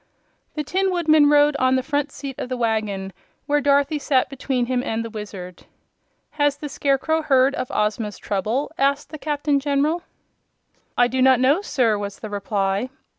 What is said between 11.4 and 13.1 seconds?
sir," was the reply.